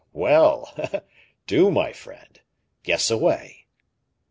[0.13, 0.73] "Well!
[1.45, 2.41] do, my friend;
[2.81, 3.67] guess away."